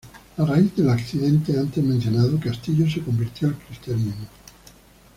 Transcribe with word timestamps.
A 0.39 0.43
raíz 0.43 0.75
del 0.75 0.89
accidente 0.89 1.55
antes 1.59 1.83
mencionado, 1.83 2.39
Castillo 2.39 2.89
se 2.89 3.01
convirtió 3.03 3.49
al 3.49 3.53
cristianismo. 3.59 4.25